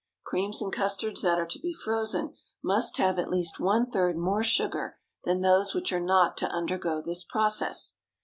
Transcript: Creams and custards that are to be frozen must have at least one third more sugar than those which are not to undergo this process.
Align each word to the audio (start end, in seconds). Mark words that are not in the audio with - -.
Creams 0.23 0.63
and 0.63 0.73
custards 0.73 1.21
that 1.21 1.37
are 1.37 1.45
to 1.45 1.59
be 1.59 1.71
frozen 1.71 2.33
must 2.63 2.97
have 2.97 3.19
at 3.19 3.29
least 3.29 3.59
one 3.59 3.91
third 3.91 4.17
more 4.17 4.41
sugar 4.41 4.97
than 5.25 5.41
those 5.41 5.75
which 5.75 5.93
are 5.93 5.99
not 6.01 6.35
to 6.37 6.49
undergo 6.49 7.03
this 7.03 7.23
process. 7.23 7.93